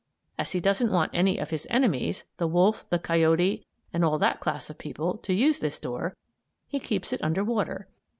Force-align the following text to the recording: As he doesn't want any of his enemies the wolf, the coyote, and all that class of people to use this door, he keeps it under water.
As 0.39 0.53
he 0.53 0.59
doesn't 0.59 0.91
want 0.91 1.11
any 1.13 1.37
of 1.37 1.51
his 1.51 1.67
enemies 1.69 2.23
the 2.37 2.47
wolf, 2.47 2.89
the 2.89 2.97
coyote, 2.97 3.67
and 3.93 4.03
all 4.03 4.17
that 4.17 4.39
class 4.39 4.67
of 4.67 4.79
people 4.79 5.19
to 5.19 5.31
use 5.31 5.59
this 5.59 5.77
door, 5.77 6.15
he 6.67 6.79
keeps 6.79 7.13
it 7.13 7.23
under 7.23 7.43
water. 7.43 7.87